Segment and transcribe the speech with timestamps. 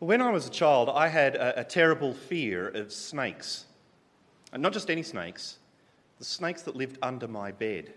[0.00, 3.64] When I was a child, I had a, a terrible fear of snakes.
[4.52, 5.58] And not just any snakes,
[6.18, 7.92] the snakes that lived under my bed.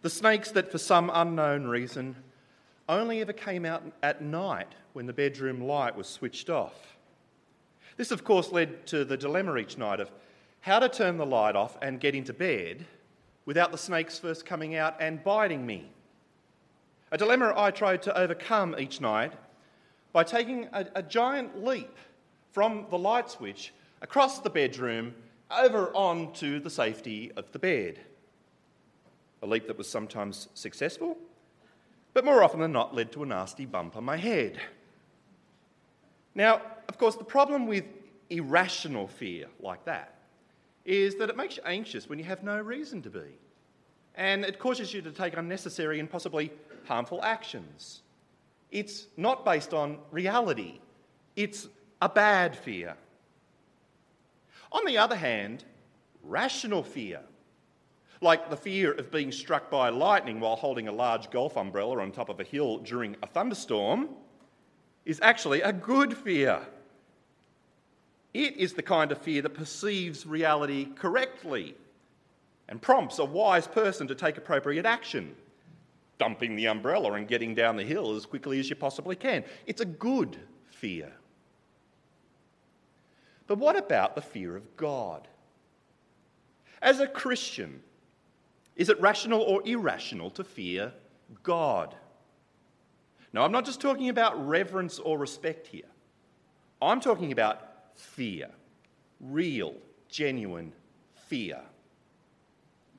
[0.00, 2.16] The snakes that, for some unknown reason,
[2.88, 6.96] only ever came out at night when the bedroom light was switched off.
[7.98, 10.10] This, of course, led to the dilemma each night of
[10.60, 12.86] how to turn the light off and get into bed
[13.44, 15.90] without the snakes first coming out and biting me.
[17.10, 19.34] A dilemma I tried to overcome each night
[20.12, 21.96] by taking a, a giant leap
[22.50, 25.14] from the light switch across the bedroom
[25.50, 28.00] over onto the safety of the bed.
[29.42, 31.16] A leap that was sometimes successful,
[32.14, 34.60] but more often than not led to a nasty bump on my head.
[36.34, 37.84] Now, of course, the problem with
[38.30, 40.14] irrational fear like that
[40.84, 43.38] is that it makes you anxious when you have no reason to be.
[44.14, 46.52] And it causes you to take unnecessary and possibly
[46.84, 48.02] harmful actions.
[48.72, 50.80] It's not based on reality,
[51.36, 51.68] it's
[52.00, 52.96] a bad fear.
[54.72, 55.62] On the other hand,
[56.22, 57.20] rational fear,
[58.22, 62.10] like the fear of being struck by lightning while holding a large golf umbrella on
[62.12, 64.08] top of a hill during a thunderstorm,
[65.04, 66.66] is actually a good fear.
[68.32, 71.74] It is the kind of fear that perceives reality correctly
[72.68, 75.34] and prompts a wise person to take appropriate action
[76.22, 79.42] dumping the umbrella and getting down the hill as quickly as you possibly can.
[79.66, 80.36] It's a good
[80.70, 81.10] fear.
[83.48, 85.26] But what about the fear of God?
[86.80, 87.82] As a Christian,
[88.76, 90.92] is it rational or irrational to fear
[91.42, 91.92] God?
[93.32, 95.90] Now, I'm not just talking about reverence or respect here.
[96.80, 98.48] I'm talking about fear,
[99.20, 99.74] real,
[100.08, 100.72] genuine
[101.26, 101.58] fear.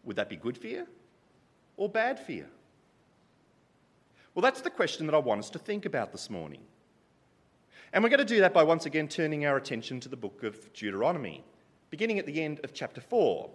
[0.03, 0.87] Would that be good fear
[1.77, 2.49] or bad fear?
[4.35, 6.61] Well, that's the question that I want us to think about this morning.
[7.91, 10.41] And we're going to do that by once again turning our attention to the book
[10.41, 11.43] of Deuteronomy,
[11.91, 13.47] beginning at the end of chapter 4,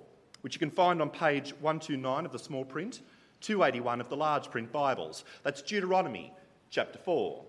[0.42, 3.00] which you can find on page 129 of the small print,
[3.40, 5.24] 281 of the large print Bibles.
[5.42, 6.32] That's Deuteronomy
[6.70, 7.44] chapter 4.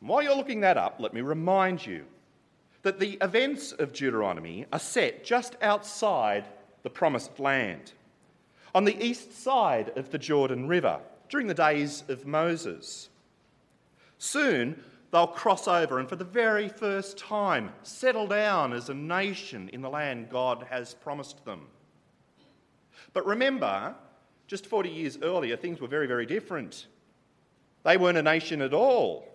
[0.00, 2.04] And while you're looking that up, let me remind you
[2.82, 6.46] that the events of Deuteronomy are set just outside
[6.84, 7.92] the promised land,
[8.72, 13.08] on the east side of the Jordan River during the days of Moses.
[14.18, 19.70] Soon, they'll cross over and for the very first time settle down as a nation
[19.72, 21.66] in the land God has promised them.
[23.12, 23.94] But remember,
[24.46, 26.86] just 40 years earlier, things were very, very different.
[27.84, 29.28] They weren't a nation at all.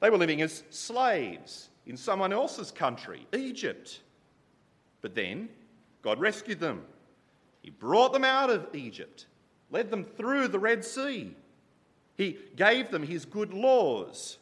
[0.00, 4.00] They were living as slaves in someone else's country, Egypt.
[5.00, 5.48] But then
[6.02, 6.82] God rescued them.
[7.62, 9.26] He brought them out of Egypt
[9.72, 11.34] led them through the Red Sea.
[12.16, 14.38] He gave them his good laws.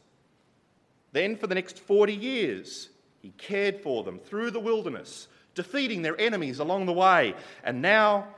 [1.13, 2.91] Then, for the next 40 years,
[3.23, 7.35] he cared for them through the wilderness, defeating their enemies along the way.
[7.65, 8.29] And now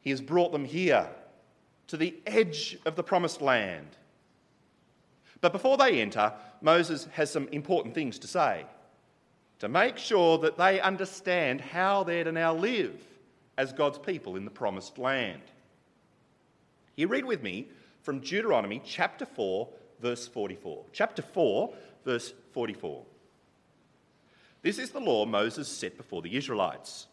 [0.00, 1.08] he has brought them here
[1.88, 3.88] to the edge of the promised land.
[5.40, 8.64] But before they enter, Moses has some important things to say
[9.58, 12.94] to make sure that they understand how they're to now live
[13.56, 15.40] as God's people in the promised land.
[16.96, 17.68] You read with me
[18.00, 19.68] from Deuteronomy chapter 4,
[20.00, 20.82] verse 44.
[20.94, 21.74] Chapter 4,
[22.06, 23.02] verse 44.
[24.62, 27.06] This is the law Moses set before the Israelites.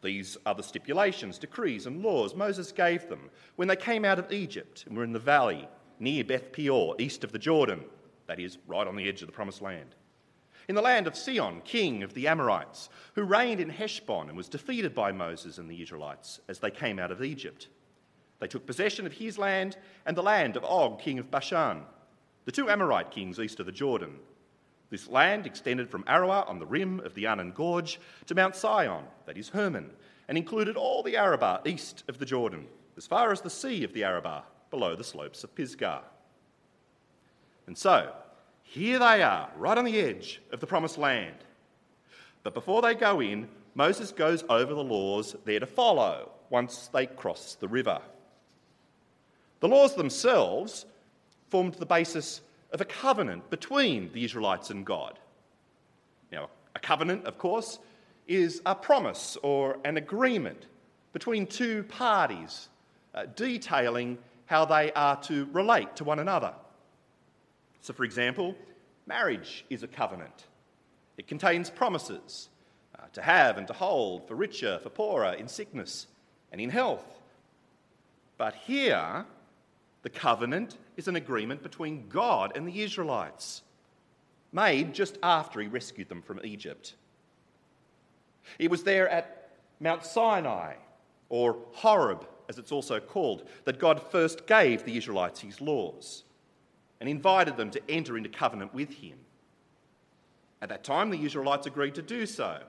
[0.00, 4.32] These are the stipulations, decrees, and laws Moses gave them when they came out of
[4.32, 7.84] Egypt and were in the valley near Beth Peor, east of the Jordan,
[8.26, 9.94] that is, right on the edge of the promised land.
[10.66, 14.48] In the land of Sihon, king of the Amorites, who reigned in Heshbon and was
[14.48, 17.68] defeated by Moses and the Israelites as they came out of Egypt.
[18.40, 21.82] They took possession of his land and the land of Og, king of Bashan,
[22.46, 24.16] the two Amorite kings east of the Jordan.
[24.88, 29.04] This land extended from Aroer on the rim of the Arnon Gorge to Mount Sion,
[29.26, 29.90] that is Hermon,
[30.26, 33.92] and included all the Arabah east of the Jordan, as far as the sea of
[33.92, 36.02] the Arabah, below the slopes of Pisgah.
[37.66, 38.12] And so,
[38.62, 41.36] here they are, right on the edge of the promised land.
[42.42, 47.06] But before they go in, Moses goes over the laws they're to follow once they
[47.06, 48.00] cross the river.
[49.60, 50.86] The laws themselves
[51.48, 52.40] formed the basis
[52.72, 55.18] of a covenant between the Israelites and God.
[56.32, 57.78] Now, a covenant, of course,
[58.26, 60.66] is a promise or an agreement
[61.12, 62.68] between two parties
[63.14, 66.54] uh, detailing how they are to relate to one another.
[67.82, 68.54] So, for example,
[69.06, 70.46] marriage is a covenant.
[71.18, 72.48] It contains promises
[72.96, 76.06] uh, to have and to hold for richer, for poorer, in sickness
[76.52, 77.04] and in health.
[78.38, 79.24] But here,
[80.02, 83.62] the covenant is an agreement between God and the Israelites.
[84.52, 86.94] made just after he rescued them from Egypt.
[88.58, 89.50] It was there at
[89.80, 90.74] Mount Sinai,
[91.28, 96.24] or Horeb, as it's also called, that God first gave the Israelites his laws
[97.00, 99.18] and invited them to enter into covenant with him.
[100.60, 102.60] At that time, the Israelites agreed to do so.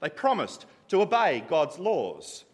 [0.00, 2.44] They promised to obey God's laws,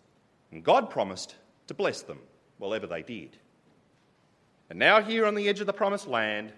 [0.50, 1.36] and God promised
[1.68, 2.18] to bless them,
[2.58, 3.38] whatever they did.
[4.68, 6.52] And now, here on the edge of the promised land,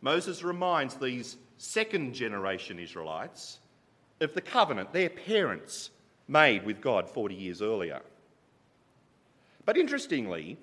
[0.00, 3.58] Moses reminds these second generation Israelites
[4.20, 5.90] of the covenant their parents
[6.28, 8.00] made with God 40 years earlier.
[9.64, 10.58] But interestingly,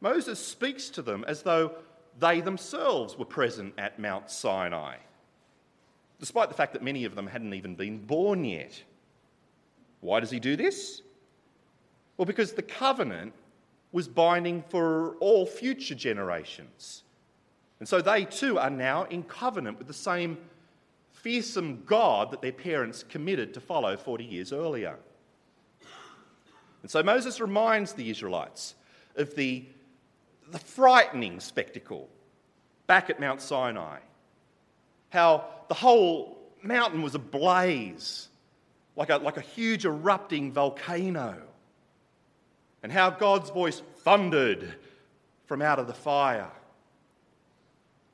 [0.00, 1.72] Moses speaks to them as though
[2.18, 4.96] they themselves were present at Mount Sinai,
[6.20, 8.82] despite the fact that many of them hadn't even been born yet.
[10.00, 11.02] Why does he do this?
[12.16, 13.32] Well, because the covenant
[13.94, 17.04] was binding for all future generations.
[17.78, 20.36] And so they too are now in covenant with the same
[21.12, 24.98] fearsome God that their parents committed to follow 40 years earlier.
[26.82, 28.74] And so Moses reminds the Israelites
[29.14, 29.64] of the,
[30.50, 32.08] the frightening spectacle
[32.88, 34.00] back at Mount Sinai.
[35.10, 38.26] How the whole mountain was ablaze,
[38.96, 41.42] like a, like a huge erupting volcano.
[42.84, 44.74] And how God's voice thundered
[45.46, 46.50] from out of the fire.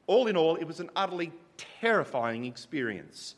[0.07, 1.33] All in all, it was an utterly
[1.81, 3.35] terrifying experience.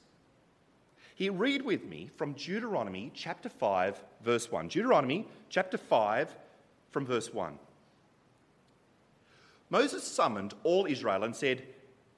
[1.15, 4.69] Here, read with me from Deuteronomy chapter 5, verse 1.
[4.69, 6.37] Deuteronomy chapter 5,
[6.91, 7.59] from verse 1.
[9.71, 11.63] Moses summoned all Israel and said,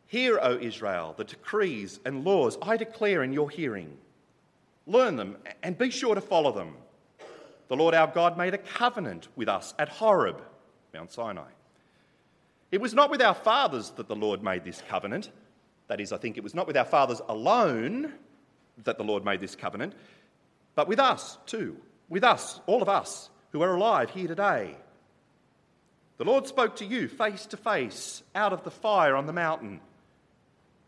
[0.08, 3.96] Hear, O Israel, the decrees and laws I declare in your hearing.
[4.88, 6.74] Learn them and be sure to follow them.
[7.68, 10.42] The Lord our God made a covenant with us at Horeb,
[10.92, 11.50] Mount Sinai.
[12.70, 15.30] It was not with our fathers that the Lord made this covenant.
[15.88, 18.12] That is, I think it was not with our fathers alone
[18.84, 19.94] that the Lord made this covenant,
[20.74, 21.76] but with us too,
[22.08, 24.76] with us, all of us who are alive here today.
[26.16, 29.80] The Lord spoke to you face to face out of the fire on the mountain.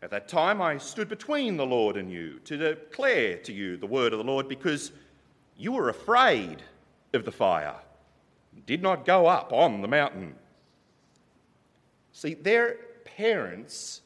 [0.01, 3.87] At that time, I stood between the Lord and you to declare to you the
[3.87, 4.91] word of the Lord because
[5.57, 6.61] you were afraid
[7.13, 7.75] of the fire,
[8.65, 10.35] did not go up on the mountain.
[12.11, 14.01] See, their parents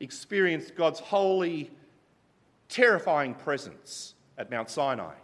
[0.00, 1.70] experienced God's holy
[2.68, 5.14] terrifying presence at Mount Sinai.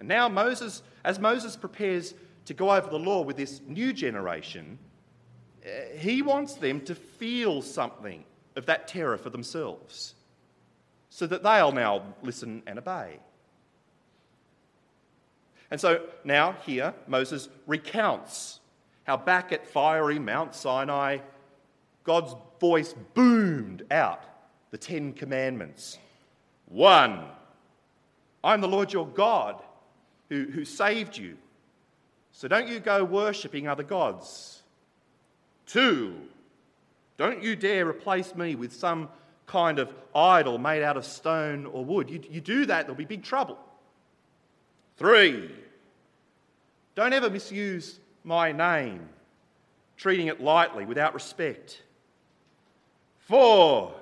[0.00, 2.14] And now, Moses, as Moses prepares
[2.44, 4.78] to go over the law with this new generation,
[5.64, 8.24] eh, he wants them to feel something
[8.56, 10.14] of that terror for themselves
[11.10, 13.18] so that they'll now listen and obey.
[15.70, 18.60] And so now, here, Moses recounts
[19.04, 21.18] how back at fiery Mount Sinai,
[22.04, 24.22] God's voice boomed out
[24.70, 25.98] the Ten Commandments
[26.68, 27.24] one,
[28.44, 29.62] I'm the Lord your God
[30.28, 31.36] who, who saved you.
[32.32, 34.62] So don't you go worshipping other gods.
[35.66, 36.14] Two,
[37.16, 39.08] don't you dare replace me with some
[39.46, 42.10] kind of idol made out of stone or wood.
[42.10, 43.58] You, you do that, there'll be big trouble.
[44.98, 45.50] Three,
[46.96, 49.08] don't ever misuse my name,
[49.96, 51.82] treating it lightly without respect.
[53.20, 53.94] Four,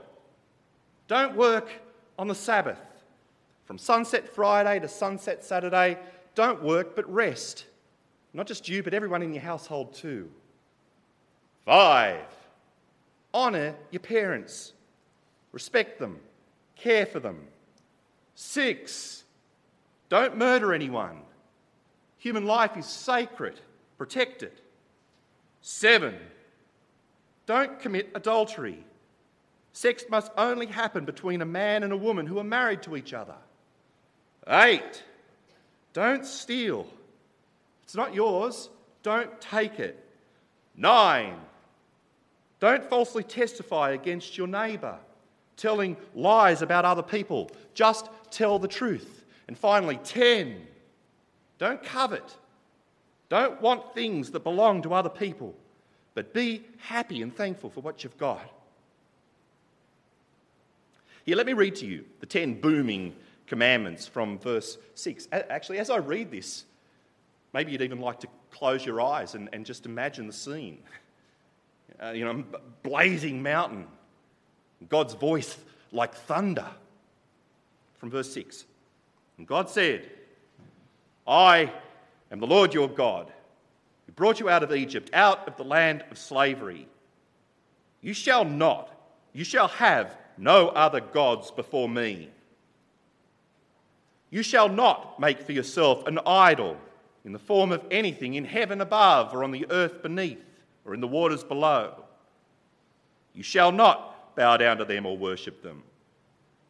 [1.07, 1.69] don't work
[2.19, 2.81] on the Sabbath.
[3.67, 5.99] From sunset Friday to sunset Saturday,
[6.35, 7.67] don't work but rest.
[8.33, 10.31] Not just you, but everyone in your household too.
[11.67, 12.25] Five,
[13.35, 14.73] honour your parents,
[15.53, 16.21] respect them,
[16.75, 17.41] care for them.
[18.35, 19.25] Six,
[20.09, 21.23] don't murder anyone.
[22.19, 23.61] Human life is sacred,
[23.99, 24.61] protect it.
[25.61, 26.15] Seven,
[27.47, 28.85] don't commit adultery.
[29.73, 33.13] Sex must only happen between a man and a woman who are married to each
[33.13, 33.35] other.
[34.49, 35.03] Eight,
[35.93, 36.87] don't steal.
[37.85, 38.71] It's not yours,
[39.03, 40.03] don't take it.
[40.77, 41.37] Nine,
[42.59, 44.99] don't falsely testify against your neighbour,
[45.57, 47.51] telling lies about other people.
[47.75, 49.16] Just tell the truth.
[49.49, 50.67] And finally, 10,
[51.59, 52.37] don't covet.
[53.29, 55.55] Don't want things that belong to other people,
[56.15, 58.43] but be happy and thankful for what you've got.
[61.25, 63.15] Here, let me read to you the 10 booming
[63.47, 65.29] commandments from verse 6.
[65.33, 66.65] Actually, as I read this,
[67.53, 70.79] maybe you'd even like to close your eyes and, and just imagine the scene.
[71.99, 72.45] Uh, you know,
[72.83, 73.87] blazing mountain,
[74.91, 75.57] God's voice
[75.93, 76.67] like thunder.
[77.95, 78.67] From verse 6.
[79.39, 80.09] And God said,
[81.27, 81.73] I
[82.31, 83.31] am the Lord your God,
[84.07, 86.89] who brought you out of Egypt, out of the land of slavery.
[88.01, 88.91] You shall not,
[89.33, 92.31] you shall have no other gods before me.
[94.31, 96.77] You shall not make for yourself an idol
[97.25, 100.45] in the form of anything in heaven above, or on the earth beneath,
[100.85, 102.05] or in the waters below.
[103.35, 105.83] You shall not bow down to them or worship them.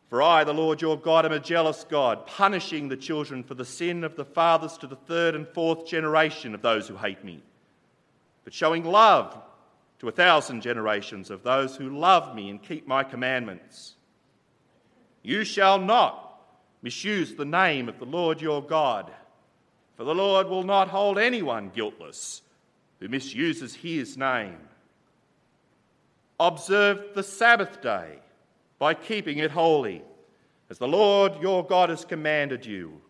[0.09, 3.65] For I, the Lord your God, am a jealous God, punishing the children for the
[3.65, 7.43] sin of the fathers to the third and fourth generation of those who hate me,
[8.45, 9.37] but showing love
[9.99, 13.95] to a thousand generations of those who love me and keep my commandments.
[15.23, 16.41] You shall not
[16.83, 19.11] misuse the name of the Lord your God,
[19.97, 22.43] for the Lord will not hold anyone guiltless
[23.01, 24.59] who misuses his name.
[26.39, 28.21] Observe the Sabbath day
[28.78, 30.02] by keeping it holy,
[30.68, 33.00] as the Lord your God has commanded you.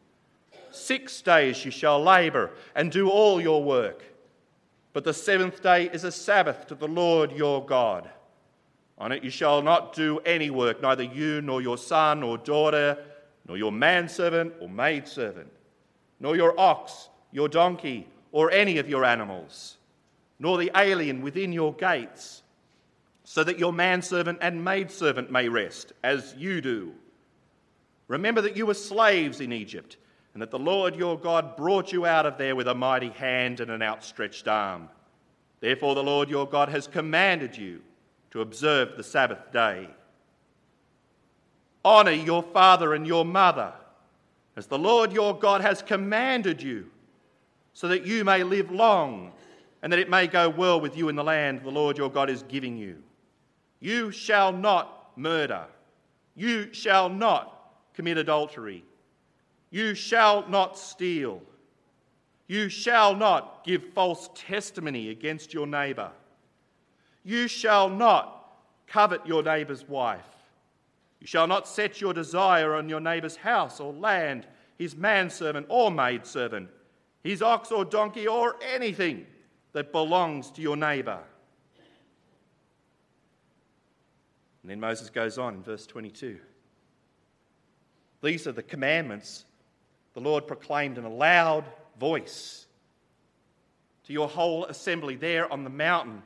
[0.71, 4.05] Six days you shall labour and do all your work,
[4.93, 8.09] but the seventh day is a Sabbath to the Lord your God.
[8.99, 12.99] On it you shall not do any work, neither you nor your son or daughter,
[13.47, 15.51] nor your manservant or maidservant,
[16.21, 19.77] nor your ox, your donkey, or any of your animals,
[20.39, 22.43] nor the alien within your gates
[23.29, 26.93] so that your manservant and maidservant may rest, as you do.
[28.07, 29.97] Remember that you were slaves in Egypt,
[30.33, 33.59] and that the Lord your God brought you out of there with a mighty hand
[33.59, 34.89] and an outstretched arm.
[35.59, 37.83] Therefore, the Lord your God has commanded you
[38.31, 39.89] to observe the Sabbath day.
[41.85, 43.73] Honour your father and your mother,
[44.55, 46.89] as the Lord your God has commanded you,
[47.75, 49.33] so that you may live long
[49.83, 52.31] and that it may go well with you in the land the Lord your God
[52.31, 53.03] is giving you.
[53.87, 55.65] You shall not murder.
[56.35, 58.83] You shall not commit adultery.
[59.71, 61.41] You shall not steal.
[62.49, 66.11] You shall not give false testimony against your neighbour.
[67.23, 68.57] You shall not
[68.89, 70.27] covet your neighbour's wife.
[71.21, 74.49] You shall not set your desire on your neighbour's house or land,
[74.81, 76.71] his manservant or maidservant,
[77.23, 79.27] his ox or donkey or anything
[79.75, 81.21] that belongs to your neighbour.
[84.67, 86.41] And then Moses goes on in verse 22.
[88.21, 89.45] These are the commandments
[90.15, 91.65] the Lord proclaimed in a loud
[92.01, 92.67] voice
[94.07, 96.21] to your whole assembly there on the mountain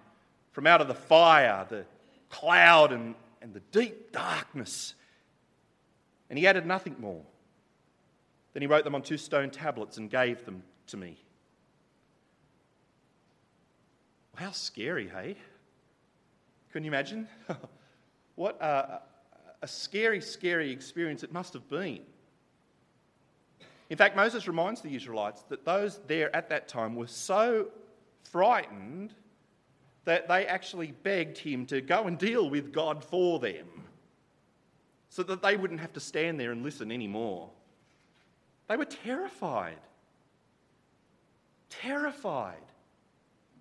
[0.52, 1.84] from out of the fire, the
[2.30, 4.94] cloud, and, and the deep darkness.
[6.30, 7.20] And he added nothing more.
[8.54, 11.18] Then he wrote them on two stone tablets and gave them to me.
[14.34, 15.36] How scary, hey?
[16.72, 17.28] Couldn't you imagine?
[18.34, 19.00] What a,
[19.62, 22.00] a scary, scary experience it must have been.
[23.90, 27.68] In fact, Moses reminds the Israelites that those there at that time were so
[28.22, 29.12] frightened
[30.04, 33.66] that they actually begged him to go and deal with God for them
[35.08, 37.50] so that they wouldn't have to stand there and listen anymore.
[38.68, 39.78] They were terrified.
[41.68, 42.62] Terrified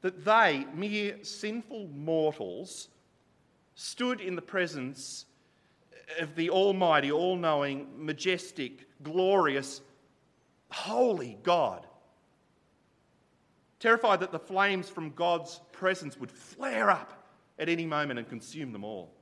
[0.02, 2.90] that they, mere sinful mortals,
[3.79, 5.25] stood in the presence
[6.19, 9.79] of the Almighty, all knowing, majestic, glorious,
[10.69, 11.88] holy God.
[13.79, 17.25] Terrified that the flames from God's presence would flare up
[17.57, 19.13] at any moment and consume them all.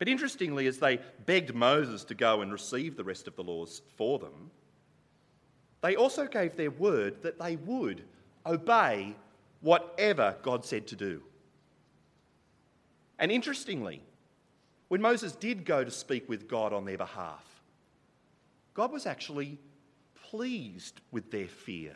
[0.00, 3.82] But interestingly, as they begged Moses to go and receive the rest of the laws
[3.96, 4.50] for them,
[5.80, 8.02] they also gave their word that they would
[8.44, 9.14] obey
[9.60, 11.22] whatever God said to do.
[13.20, 14.02] And interestingly,
[14.88, 17.44] when Moses did go to speak with God on their behalf,
[18.72, 19.58] God was actually
[20.30, 21.94] pleased with their fear.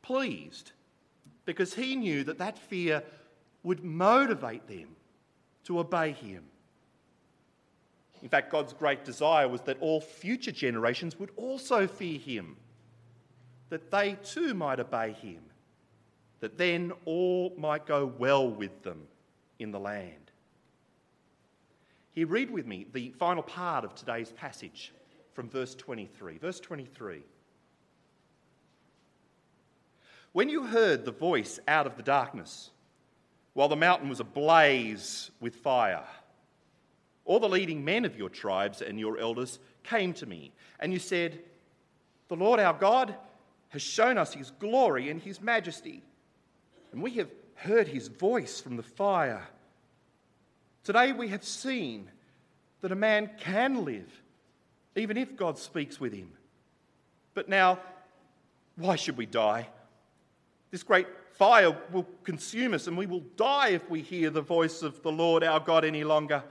[0.00, 0.72] Pleased
[1.44, 3.02] because he knew that that fear
[3.64, 4.94] would motivate them
[5.64, 6.44] to obey him.
[8.22, 12.56] In fact, God's great desire was that all future generations would also fear him,
[13.70, 15.40] that they too might obey him,
[16.40, 19.08] that then all might go well with them
[19.58, 20.30] in the land.
[22.12, 24.92] Here, read with me the final part of today's passage
[25.34, 26.38] from verse 23.
[26.38, 27.22] Verse 23.
[30.32, 32.70] When you heard the voice out of the darkness,
[33.54, 36.04] while the mountain was ablaze with fire,
[37.24, 40.98] all the leading men of your tribes and your elders came to me, and you
[40.98, 41.40] said,
[42.28, 43.14] The Lord our God
[43.70, 46.02] has shown us his glory and his majesty,
[46.92, 49.42] and we have heard his voice from the fire.
[50.84, 52.10] Today we have seen
[52.80, 54.22] that a man can live
[54.94, 56.30] even if God speaks with him.
[57.34, 57.78] But now,
[58.76, 59.68] why should we die?
[60.70, 64.82] This great fire will consume us and we will die if we hear the voice
[64.82, 66.42] of the Lord our God any longer.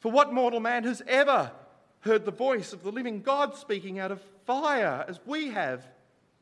[0.00, 1.52] For what mortal man has ever
[2.00, 5.86] heard the voice of the living God speaking out of fire as we have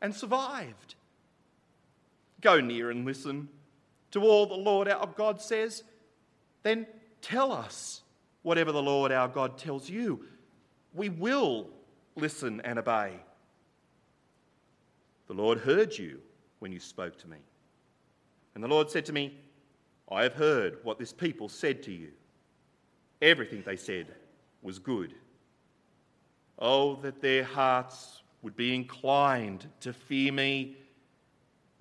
[0.00, 0.94] and survived?
[2.44, 3.48] Go near and listen
[4.10, 5.82] to all the Lord our God says.
[6.62, 6.86] Then
[7.22, 8.02] tell us
[8.42, 10.26] whatever the Lord our God tells you.
[10.92, 11.70] We will
[12.16, 13.14] listen and obey.
[15.26, 16.20] The Lord heard you
[16.58, 17.38] when you spoke to me.
[18.54, 19.38] And the Lord said to me,
[20.12, 22.10] I have heard what this people said to you.
[23.22, 24.08] Everything they said
[24.60, 25.14] was good.
[26.58, 30.76] Oh, that their hearts would be inclined to fear me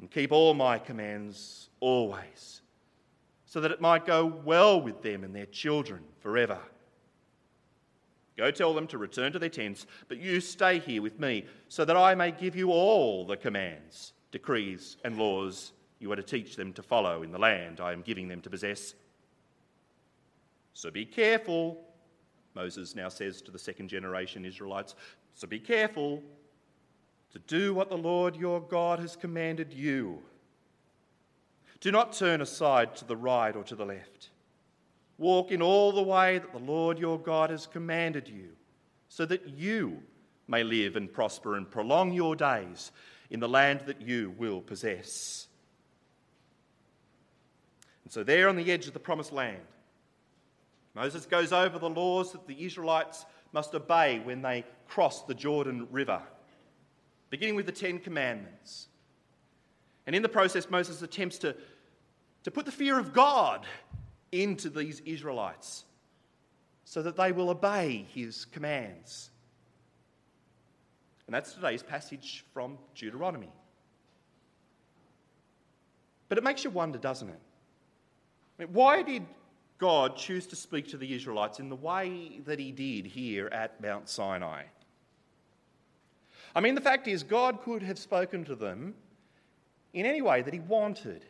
[0.04, 2.62] and keep all my commands always,
[3.46, 6.58] so that it might go well with them and their children forever.
[8.36, 11.86] Go tell them to return to their tents, but you stay here with me, so
[11.86, 16.58] that I may give you all the commands, decrees, and laws you are to teach
[16.58, 18.96] them to follow in the land I am giving them to possess.
[20.74, 21.82] So be careful,
[22.56, 24.96] Moses now says to the second generation Israelites.
[25.34, 26.22] So be careful
[27.34, 30.20] to do what the Lord your God has commanded you.
[31.82, 34.30] Do not turn aside to the right or to the left
[35.18, 38.50] Walk in all the way that the Lord your God has commanded you,
[39.10, 40.02] so that you
[40.48, 42.92] may live and prosper and prolong your days
[43.30, 45.48] in the land that you will possess.
[48.04, 49.62] And so, there on the edge of the promised land,
[50.96, 55.88] Moses goes over the laws that the Israelites must obey when they cross the Jordan
[55.92, 56.22] River,
[57.34, 58.90] beginning with the Ten Commandments.
[60.06, 61.56] And in the process, Moses attempts to,
[62.44, 63.66] to put the fear of God
[64.32, 65.86] into these Israelites
[66.86, 69.32] so that they will obey his commands.
[71.26, 73.52] And that's today's passage from Deuteronomy.
[76.30, 77.42] But it makes you wonder, doesn't it?
[78.60, 79.26] I mean, why did
[79.80, 83.82] God choose to speak to the Israelites in the way that he did here at
[83.82, 84.66] Mount Sinai?
[86.56, 88.94] I mean, the fact is, God could have spoken to them
[89.94, 91.26] in any way that he wanted.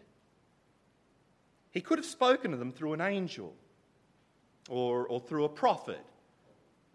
[1.72, 3.54] He could have spoken to them through an angel
[4.70, 6.06] or, or through a prophet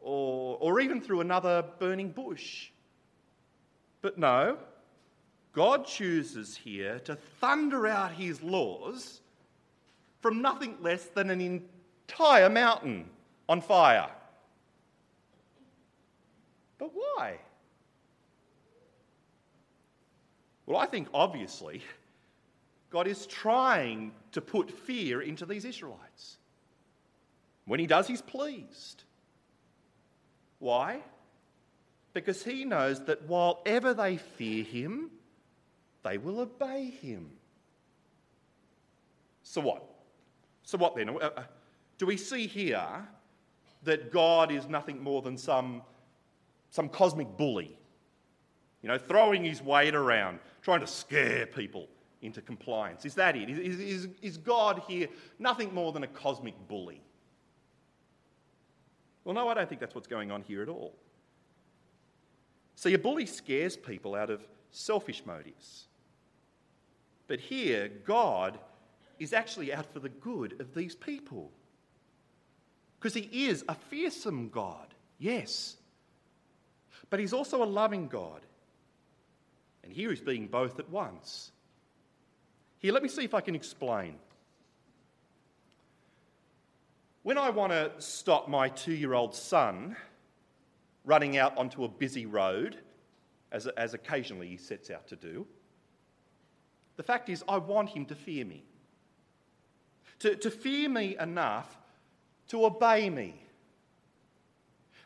[0.01, 2.71] or, or even through another burning bush.
[4.03, 4.59] But no,
[5.53, 9.21] God chooses here to thunder out his laws
[10.21, 13.09] from nothing less than an entire mountain
[13.49, 14.11] on fire.
[16.79, 17.39] But why?
[20.69, 21.81] Well, I think obviously
[22.91, 26.37] God is trying to put fear into these Israelites.
[27.65, 29.05] When he does, he's pleased.
[30.59, 31.01] Why?
[32.13, 35.11] Because he knows that while ever they fear him,
[36.03, 37.31] they will obey him.
[39.45, 39.83] So what?
[40.65, 41.09] So what then?
[41.09, 41.43] Uh, uh,
[41.97, 43.09] do we see here
[43.85, 45.81] that God is nothing more than some,
[46.69, 47.79] some cosmic bully?
[48.83, 51.89] You know, throwing his weight around, trying to scare people
[52.21, 53.07] into compliance.
[53.07, 53.49] Is that it?
[53.49, 57.01] Is, is, is God here nothing more than a cosmic bully?
[59.25, 60.95] Well, no, I don't think that's what's going on here at all.
[62.75, 65.87] See, a bully scares people out of selfish motives.
[67.29, 68.59] But here, God
[69.19, 71.51] is actually out for the good of these people.
[73.01, 75.79] Because He is a fearsome God, yes.
[77.09, 78.43] But He's also a loving God.
[79.83, 81.53] And here He's being both at once.
[82.79, 84.17] Here, let me see if I can explain.
[87.23, 89.97] When I want to stop my two year old son
[91.05, 92.77] running out onto a busy road,
[93.51, 95.47] as, as occasionally he sets out to do,
[96.97, 98.65] the fact is, I want him to fear me.
[100.21, 101.79] To, to fear me enough
[102.49, 103.43] to obey me.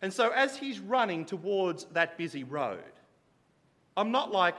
[0.01, 2.83] And so, as he's running towards that busy road,
[3.97, 4.57] I'm not like,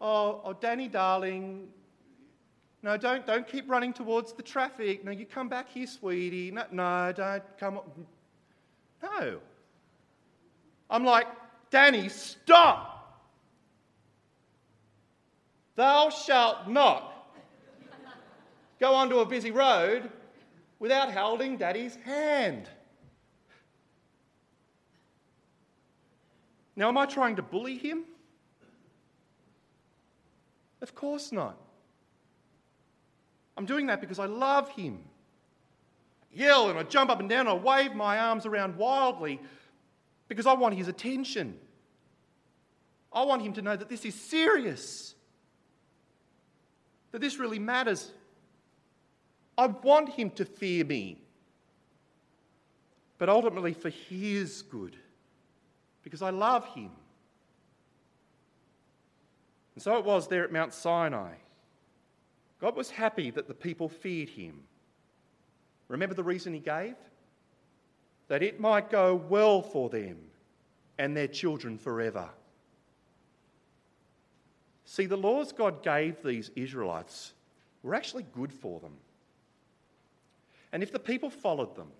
[0.00, 1.68] oh, oh Danny, darling,
[2.86, 5.04] no, don't, don't keep running towards the traffic.
[5.04, 6.52] No, you come back here, sweetie.
[6.52, 7.78] No, no don't come.
[7.78, 7.98] Up.
[9.02, 9.40] No.
[10.88, 11.26] I'm like,
[11.70, 13.24] Danny, stop.
[15.74, 17.12] Thou shalt not
[18.78, 20.08] go onto a busy road
[20.78, 22.68] without holding daddy's hand.
[26.76, 28.04] Now, am I trying to bully him?
[30.86, 31.56] Of course not.
[33.56, 35.00] I'm doing that because I love him.
[36.32, 39.40] I yell and I jump up and down, and I wave my arms around wildly
[40.28, 41.58] because I want his attention.
[43.12, 45.16] I want him to know that this is serious.
[47.10, 48.12] that this really matters.
[49.56, 51.18] I want him to fear me,
[53.16, 54.96] but ultimately for his good,
[56.02, 56.90] because I love him.
[59.76, 61.34] And so it was there at Mount Sinai.
[62.60, 64.62] God was happy that the people feared him.
[65.88, 66.96] Remember the reason he gave?
[68.28, 70.16] That it might go well for them
[70.98, 72.28] and their children forever.
[74.86, 77.34] See, the laws God gave these Israelites
[77.82, 78.96] were actually good for them.
[80.72, 81.92] And if the people followed them,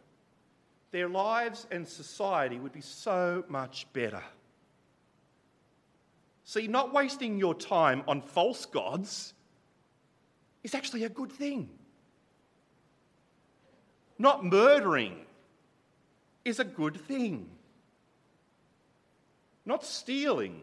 [0.92, 4.22] their lives and society would be so much better.
[6.46, 9.34] See, not wasting your time on false gods
[10.62, 11.68] is actually a good thing.
[14.16, 15.16] Not murdering
[16.44, 17.48] is a good thing.
[19.64, 20.62] Not stealing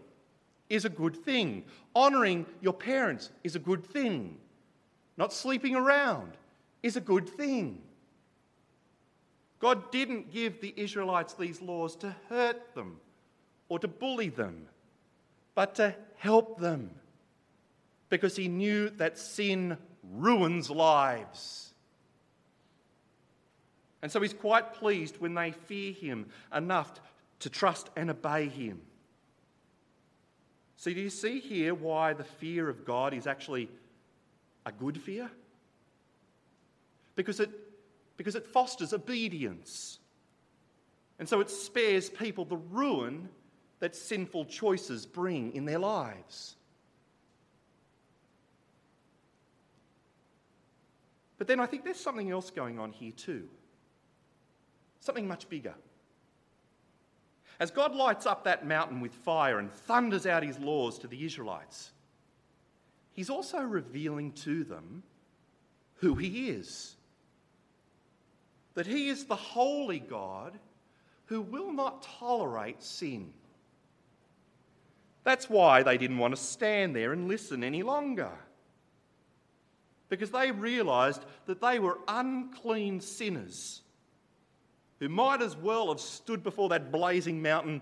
[0.70, 1.66] is a good thing.
[1.94, 4.38] Honouring your parents is a good thing.
[5.18, 6.32] Not sleeping around
[6.82, 7.82] is a good thing.
[9.60, 13.02] God didn't give the Israelites these laws to hurt them
[13.68, 14.68] or to bully them,
[15.56, 16.92] but to help them
[18.10, 19.78] because He knew that sin
[20.12, 21.74] ruins lives.
[24.02, 27.00] And so He's quite pleased when they fear Him enough
[27.40, 28.82] to trust and obey Him.
[30.78, 33.70] So, do you see here why the fear of God is actually
[34.66, 35.32] a good fear?
[37.16, 37.50] Because it
[38.18, 40.00] because it fosters obedience.
[41.20, 43.30] And so it spares people the ruin
[43.84, 46.56] that sinful choices bring in their lives.
[51.38, 53.50] But then I think there's something else going on here too.
[55.02, 55.74] Something much bigger.
[57.60, 61.26] As God lights up that mountain with fire and thunders out his laws to the
[61.26, 61.92] Israelites,
[63.12, 65.04] he's also revealing to them
[65.96, 66.96] who he is
[68.76, 70.58] that He is the holy God
[71.26, 73.34] who will not tolerate sin.
[75.24, 78.32] That's why they didn't want to stand there and listen any longer.
[80.10, 83.82] Because they realised that they were unclean sinners
[85.00, 87.82] who might as well have stood before that blazing mountain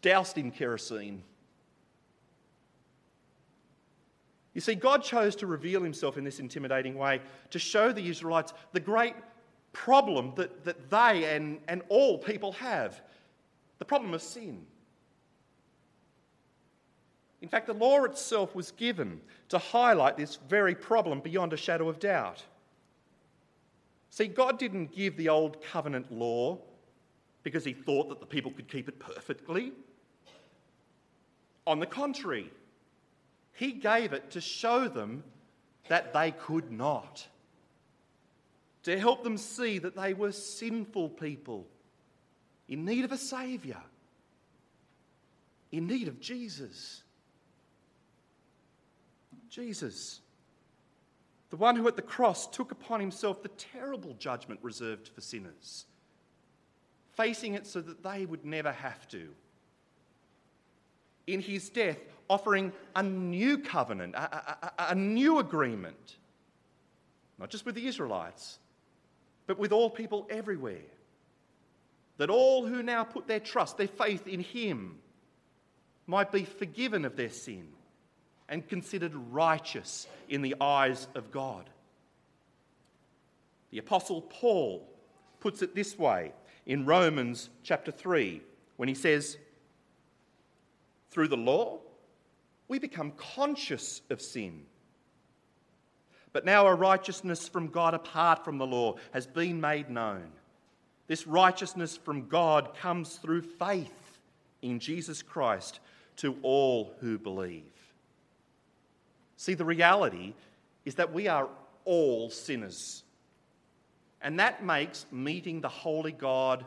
[0.00, 1.22] doused in kerosene.
[4.54, 7.20] You see, God chose to reveal himself in this intimidating way
[7.50, 9.14] to show the Israelites the great
[9.72, 13.00] problem that, that they and, and all people have
[13.78, 14.66] the problem of sin.
[17.42, 21.88] In fact, the law itself was given to highlight this very problem beyond a shadow
[21.88, 22.42] of doubt.
[24.10, 26.58] See, God didn't give the old covenant law
[27.42, 29.72] because he thought that the people could keep it perfectly.
[31.66, 32.50] On the contrary,
[33.54, 35.24] he gave it to show them
[35.88, 37.26] that they could not
[38.84, 41.66] to help them see that they were sinful people
[42.68, 43.82] in need of a Saviour,
[45.70, 47.02] in need of Jesus.
[49.52, 50.22] Jesus,
[51.50, 55.84] the one who at the cross took upon himself the terrible judgment reserved for sinners,
[57.12, 59.28] facing it so that they would never have to.
[61.26, 61.98] In his death,
[62.30, 66.16] offering a new covenant, a, a, a, new agreement,
[67.38, 68.58] not just with the Israelites,
[69.46, 70.88] but with all people everywhere.
[72.16, 74.98] That all who now put their trust, their faith in Him,
[76.06, 77.68] might be forgiven of their sin
[78.52, 81.70] and considered righteous in the eyes of God.
[83.70, 84.86] The Apostle Paul
[85.40, 86.32] puts it this way
[86.66, 88.42] in Romans chapter 3
[88.76, 89.38] when he says,
[91.10, 91.78] Through the law,
[92.68, 94.64] we become conscious of sin.
[96.34, 100.30] But now a righteousness from God apart from the law has been made known.
[101.06, 104.18] This righteousness from God comes through faith
[104.60, 105.80] in Jesus Christ
[106.16, 107.81] to all who believe.
[109.42, 110.34] See, the reality
[110.84, 111.48] is that we are
[111.84, 113.02] all sinners.
[114.20, 116.64] And that makes meeting the holy God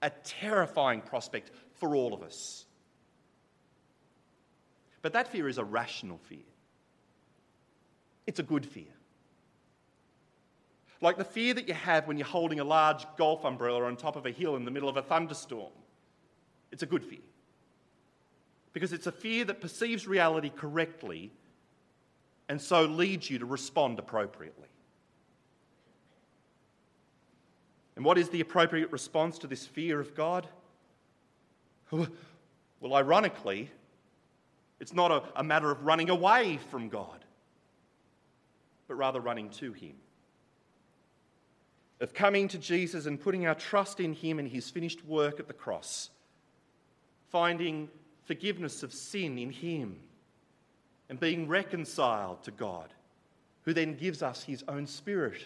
[0.00, 2.66] a terrifying prospect for all of us.
[5.00, 6.46] But that fear is a rational fear.
[8.28, 8.94] It's a good fear.
[11.00, 14.14] Like the fear that you have when you're holding a large golf umbrella on top
[14.14, 15.72] of a hill in the middle of a thunderstorm.
[16.70, 17.26] It's a good fear.
[18.72, 21.32] Because it's a fear that perceives reality correctly
[22.48, 24.68] and so leads you to respond appropriately.
[27.96, 30.46] And what is the appropriate response to this fear of God?
[31.90, 33.70] Well, ironically,
[34.80, 37.22] it's not a, a matter of running away from God
[38.92, 39.94] but rather running to Him.
[41.98, 45.48] Of coming to Jesus and putting our trust in Him and His finished work at
[45.48, 46.10] the cross,
[47.30, 47.88] finding
[48.24, 49.96] forgiveness of sin in Him,
[51.12, 52.88] and being reconciled to God,
[53.64, 55.44] who then gives us His own Spirit,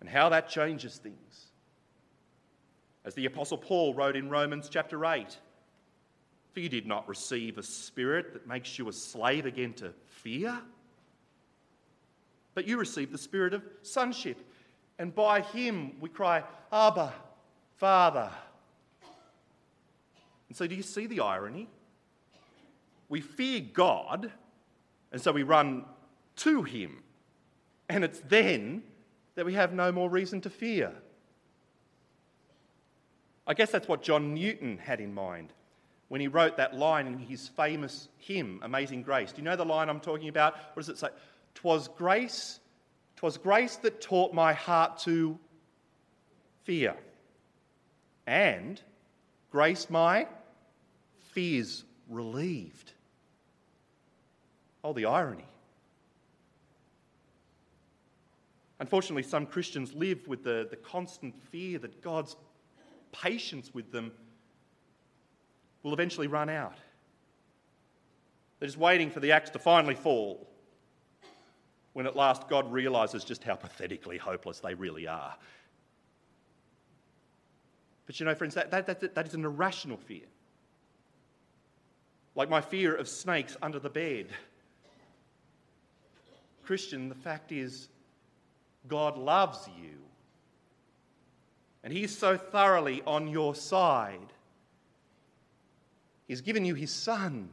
[0.00, 1.46] and how that changes things.
[3.06, 5.38] As the Apostle Paul wrote in Romans chapter 8
[6.52, 10.60] For you did not receive a spirit that makes you a slave again to fear,
[12.52, 14.36] but you received the spirit of sonship.
[14.98, 17.14] And by him we cry, Abba,
[17.78, 18.30] Father.
[20.50, 21.70] And so, do you see the irony?
[23.08, 24.32] We fear God,
[25.12, 25.84] and so we run
[26.36, 27.02] to him.
[27.88, 28.82] And it's then
[29.36, 30.92] that we have no more reason to fear.
[33.46, 35.52] I guess that's what John Newton had in mind
[36.08, 39.32] when he wrote that line in his famous hymn, Amazing Grace.
[39.32, 40.56] Do you know the line I'm talking about?
[40.74, 41.08] What does it say?
[41.54, 42.60] Twas grace,
[43.16, 45.38] twas grace that taught my heart to
[46.64, 46.94] fear,
[48.26, 48.80] and
[49.50, 50.26] grace my
[51.32, 52.92] fears relieved.
[54.86, 55.44] Oh, the irony.
[58.78, 62.36] Unfortunately, some Christians live with the, the constant fear that God's
[63.10, 64.12] patience with them
[65.82, 66.76] will eventually run out.
[68.60, 70.46] They're just waiting for the axe to finally fall
[71.94, 75.34] when at last God realizes just how pathetically hopeless they really are.
[78.06, 80.26] But you know, friends, that, that, that, that is an irrational fear.
[82.36, 84.28] Like my fear of snakes under the bed.
[86.66, 87.88] Christian, the fact is,
[88.88, 89.96] God loves you
[91.86, 94.32] and He's so thoroughly on your side.
[96.26, 97.48] He's given you His Son,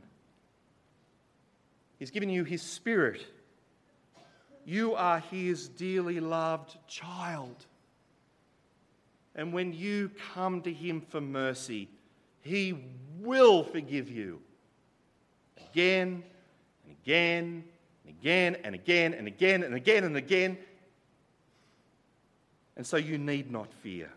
[2.00, 3.28] He's given you His Spirit.
[4.66, 7.68] You are His dearly loved child.
[9.36, 11.88] And when you come to Him for mercy,
[12.42, 12.76] He
[13.20, 14.42] will forgive you
[15.58, 16.24] again
[16.84, 17.66] and again
[18.06, 20.58] and again and again and again and again and again.
[22.76, 24.10] And so you need not fear.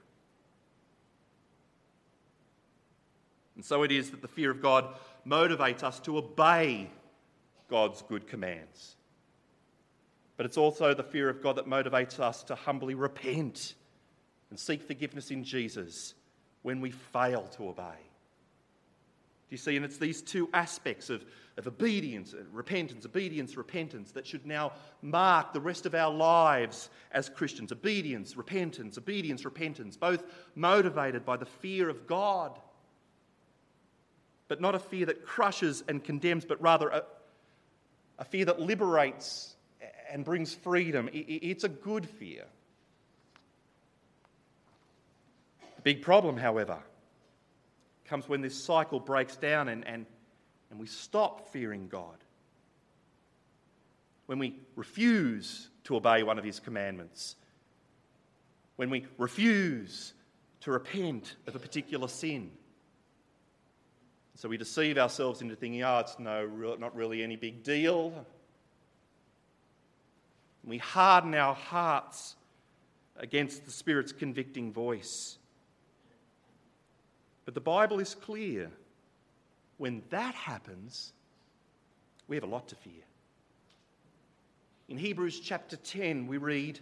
[3.55, 4.87] And so it is that the fear of God
[5.27, 6.91] motivates us to obey
[7.69, 8.97] God's good commands.
[10.37, 13.75] But it's also the fear of God that motivates us to humbly repent
[14.51, 16.15] and seek forgiveness in Jesus
[16.63, 17.97] when we fail to obey.
[19.49, 19.77] Do you see?
[19.77, 21.25] And it's these two aspects of,
[21.57, 26.91] of obedience, uh, repentance, obedience, repentance that should now mark the rest of our lives
[27.13, 27.73] as Christians.
[27.73, 30.23] Obedience, repentance, obedience, repentance, both
[30.55, 32.59] motivated by the fear of God
[34.49, 37.03] but not a fear that crushes and condemns, but rather a,
[38.19, 39.57] a fear that liberates
[40.11, 41.09] and brings freedom.
[41.13, 42.45] It's a good fear.
[45.77, 46.79] The big problem, however,
[48.05, 50.07] comes when this cycle breaks down and, and,
[50.71, 52.17] and we stop fearing God.
[54.27, 57.37] When we refuse to obey one of His commandments.
[58.77, 60.13] When we refuse
[60.61, 62.51] to repent of a particular sin
[64.37, 68.27] so we deceive ourselves into thinking, oh, it's no, not really any big deal.
[70.63, 72.37] We harden our hearts
[73.17, 75.39] against the Spirit's convicting voice.
[77.47, 78.71] But the Bible is clear.
[79.79, 81.13] When that happens,
[82.29, 83.03] we have a lot to fear.
[84.89, 86.79] In Hebrews chapter 10, we read,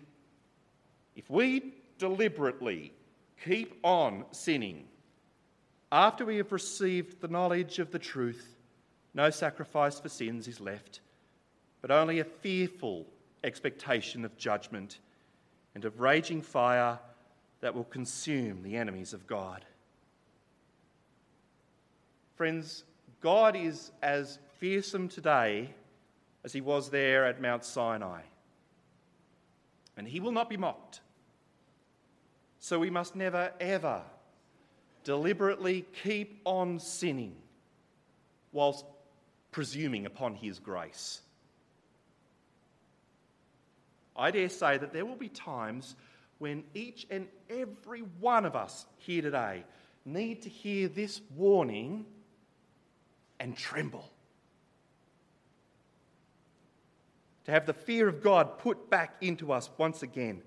[1.17, 2.93] If we deliberately
[3.45, 4.85] keep on sinning,
[5.91, 8.57] after we have received the knowledge of the truth,
[9.15, 11.01] no sacrifice for sins is left,
[11.81, 13.07] but only a fearful
[13.43, 14.99] expectation of judgment
[15.75, 16.99] and of raging fire
[17.61, 19.65] that will consume the enemies of God.
[22.37, 22.85] Friends,
[23.21, 25.71] God is as fearsome today
[26.43, 28.23] as he was there at Mount Sinai.
[29.97, 31.01] And he will not be mocked.
[32.59, 34.03] So we must never, ever
[35.05, 37.37] deliberately keep on sinning
[38.53, 38.85] whilst
[39.53, 41.21] presuming upon his grace.
[44.17, 45.95] I dare say that there will be times
[46.39, 49.65] when each and every one of us here today
[50.05, 52.07] need to hear this warning
[53.45, 54.11] and tremble.
[57.45, 60.41] To have the fear of God put back into us once again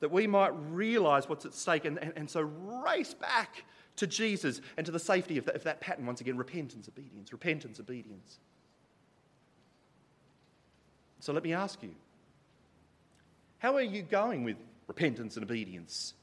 [0.00, 3.64] that we might realize what's at stake and, and, and so race back
[3.94, 7.32] to Jesus and to the safety of that, of that pattern once again repentance, obedience,
[7.32, 8.40] repentance, obedience.
[11.20, 11.94] So let me ask you
[13.58, 14.56] how are you going with
[14.88, 16.14] repentance and obedience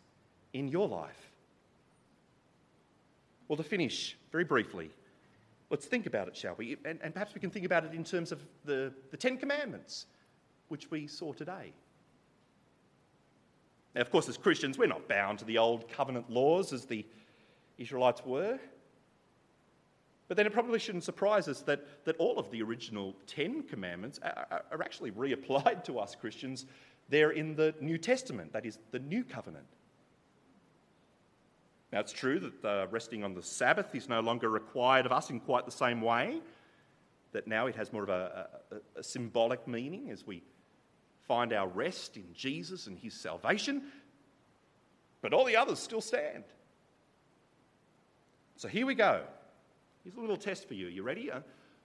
[0.51, 1.31] in your life?
[3.47, 4.91] Well, to finish very briefly,
[5.71, 6.77] let's think about it, shall we?
[6.85, 10.05] And, and perhaps we can think about it in terms of the, the Ten Commandments,
[10.67, 11.73] which we saw today.
[13.95, 17.05] Now, of course, as Christians, we're not bound to the old covenant laws as the
[17.77, 18.59] Israelites were.
[20.27, 24.19] But then it probably shouldn't surprise us that, that all of the original Ten Commandments
[24.23, 26.65] are, are actually reapplied to us Christians
[27.09, 29.65] there in the New Testament, that is, the New Covenant.
[31.91, 35.29] Now, it's true that uh, resting on the Sabbath is no longer required of us
[35.29, 36.39] in quite the same way,
[37.33, 40.41] that now it has more of a, a, a symbolic meaning as we
[41.27, 43.83] find our rest in Jesus and his salvation,
[45.21, 46.43] but all the others still stand.
[48.55, 49.23] So here we go.
[50.03, 50.87] Here's a little test for you.
[50.87, 51.31] You ready?
[51.31, 51.41] Uh,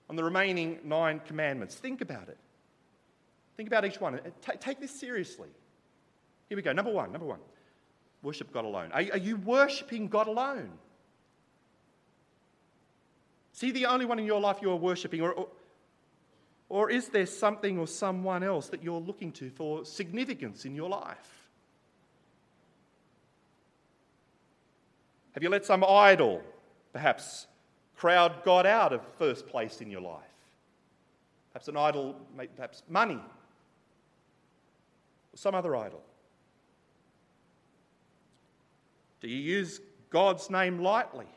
[0.09, 2.37] on the remaining nine commandments, think about it.
[3.57, 4.19] Think about each one.
[4.59, 5.49] Take this seriously.
[6.49, 6.71] Here we go.
[6.71, 7.11] Number one.
[7.11, 7.39] Number one.
[8.27, 8.91] Worship God alone.
[8.91, 10.69] Are, are you worshipping God alone?
[13.53, 15.47] See the only one in your life you are worshipping, or, or,
[16.67, 20.89] or is there something or someone else that you're looking to for significance in your
[20.89, 21.47] life?
[25.33, 26.41] Have you let some idol,
[26.91, 27.47] perhaps,
[27.95, 30.19] crowd God out of first place in your life?
[31.53, 32.17] Perhaps an idol,
[32.57, 33.21] perhaps money,
[35.33, 36.03] or some other idol.
[39.21, 41.27] Do you use God's name lightly?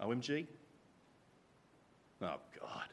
[0.00, 0.46] OMG?
[2.22, 2.88] Oh, God.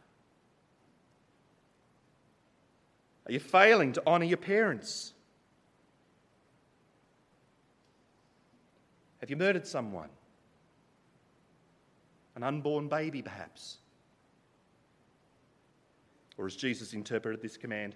[3.26, 5.14] Are you failing to honour your parents?
[9.20, 10.10] Have you murdered someone?
[12.36, 13.78] An unborn baby, perhaps?
[16.38, 17.96] Or as Jesus interpreted this command,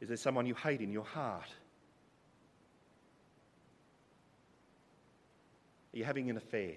[0.00, 1.48] is there someone you hate in your heart?
[5.92, 6.72] Are you having an affair?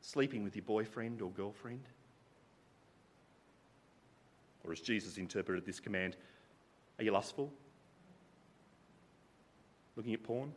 [0.00, 1.82] Sleeping with your boyfriend or girlfriend?
[4.64, 6.16] Or as Jesus interpreted this command,
[6.98, 7.52] are you lustful?
[9.94, 10.52] Looking at porn?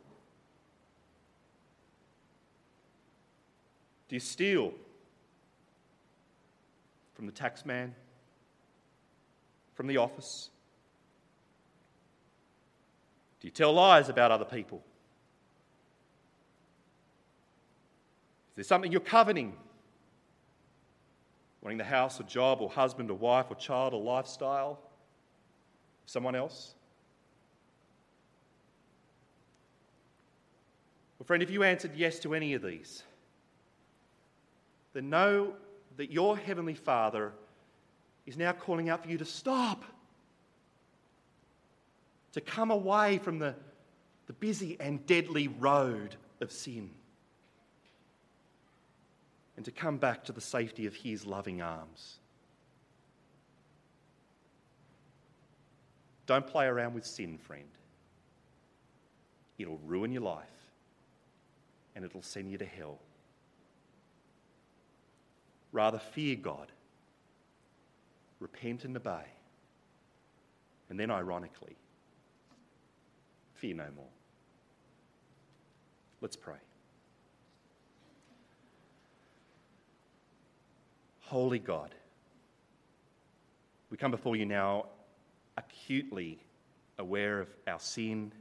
[4.08, 4.72] Do you steal
[7.14, 7.90] from the taxman?
[9.74, 10.50] From the office?
[13.40, 14.82] Do you tell lies about other people?
[18.60, 19.54] There something you're coveting?
[21.62, 24.78] Wanting the house or job or husband or wife or child or lifestyle?
[26.04, 26.74] Someone else?
[31.18, 33.02] Well, friend, if you answered yes to any of these,
[34.92, 35.54] then know
[35.96, 37.32] that your Heavenly Father
[38.26, 39.84] is now calling out for you to stop,
[42.32, 43.54] to come away from the,
[44.26, 46.90] the busy and deadly road of sin
[49.56, 52.18] and to come back to the safety of His loving arms.
[56.26, 57.68] Don't play around with sin, friend.
[59.58, 60.46] It'll ruin your life
[61.94, 62.98] and it'll send you to hell.
[65.72, 66.72] Rather, fear God,
[68.38, 69.24] repent and obey,
[70.88, 71.76] and then, ironically,
[73.54, 74.06] fear no more.
[76.20, 76.56] Let's pray.
[81.30, 81.94] Holy God,
[83.88, 84.86] we come before you now
[85.56, 86.40] acutely
[86.98, 88.32] aware of our sin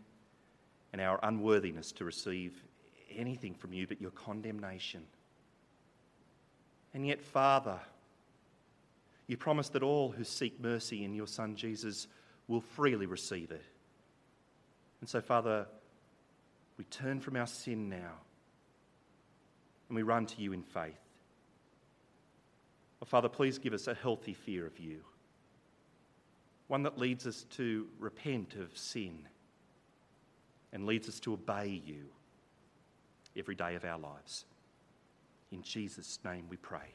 [0.91, 2.63] and our unworthiness to receive
[3.15, 5.03] anything from you but your condemnation.
[6.95, 7.79] And yet, Father,
[9.27, 12.07] you promise that all who seek mercy in your Son Jesus
[12.47, 13.65] will freely receive it.
[15.01, 15.67] And so, Father,
[16.79, 18.13] we turn from our sin now
[19.89, 21.08] and we run to you in faith.
[23.05, 24.99] Father, please give us a healthy fear of you,
[26.67, 29.27] one that leads us to repent of sin
[30.73, 32.05] and leads us to obey you
[33.35, 34.45] every day of our lives.
[35.51, 36.93] In Jesus' name we pray.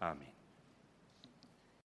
[0.00, 0.41] Amen.